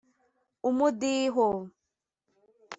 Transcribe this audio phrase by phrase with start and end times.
[0.69, 1.49] umudiho